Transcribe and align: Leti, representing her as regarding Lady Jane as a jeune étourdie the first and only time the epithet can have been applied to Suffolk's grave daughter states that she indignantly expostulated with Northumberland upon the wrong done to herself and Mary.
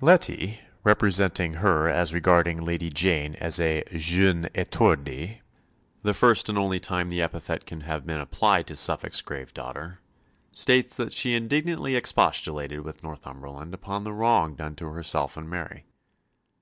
Leti, 0.00 0.60
representing 0.82 1.52
her 1.56 1.90
as 1.90 2.14
regarding 2.14 2.62
Lady 2.64 2.88
Jane 2.88 3.34
as 3.34 3.60
a 3.60 3.84
jeune 3.94 4.44
étourdie 4.54 5.40
the 6.02 6.14
first 6.14 6.48
and 6.48 6.56
only 6.56 6.80
time 6.80 7.10
the 7.10 7.20
epithet 7.20 7.66
can 7.66 7.82
have 7.82 8.06
been 8.06 8.18
applied 8.18 8.66
to 8.68 8.76
Suffolk's 8.76 9.20
grave 9.20 9.52
daughter 9.52 10.00
states 10.52 10.96
that 10.96 11.12
she 11.12 11.34
indignantly 11.34 11.96
expostulated 11.96 12.80
with 12.80 13.02
Northumberland 13.02 13.74
upon 13.74 14.04
the 14.04 14.14
wrong 14.14 14.54
done 14.54 14.74
to 14.76 14.86
herself 14.86 15.36
and 15.36 15.50
Mary. 15.50 15.84